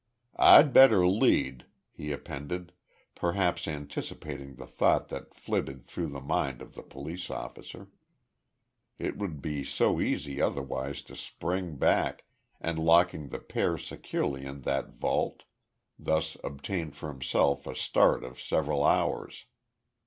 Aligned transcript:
"I'd 0.41 0.73
better 0.73 1.05
lead," 1.05 1.67
he 1.91 2.11
appended, 2.11 2.71
perhaps 3.13 3.67
anticipating 3.67 4.55
the 4.55 4.65
thought 4.65 5.09
that 5.09 5.35
flitted 5.35 5.85
through 5.85 6.07
the 6.07 6.19
mind 6.19 6.59
of 6.59 6.73
the 6.73 6.81
police 6.81 7.29
officer. 7.29 7.87
It 8.97 9.17
would 9.19 9.43
be 9.43 9.63
so 9.63 9.99
easy 10.01 10.41
otherwise 10.41 11.03
to 11.03 11.15
spring 11.15 11.75
back, 11.75 12.23
and 12.59 12.79
locking 12.79 13.29
the 13.29 13.37
pair 13.37 13.77
securely 13.77 14.43
in 14.43 14.61
that 14.61 14.89
vault, 14.89 15.43
thus 15.99 16.35
obtain 16.43 16.89
for 16.89 17.07
himself 17.09 17.67
a 17.67 17.75
start 17.75 18.23
of 18.23 18.41
several 18.41 18.83
hours. 18.83 19.45